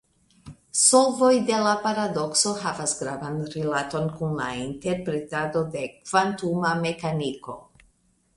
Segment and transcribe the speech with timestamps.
[0.83, 7.61] Solvoj de la paradokso havas gravan rilaton kun la interpretado de kvantuma mekaniko.